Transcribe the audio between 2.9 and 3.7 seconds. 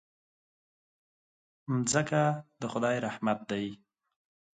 رحمت دی.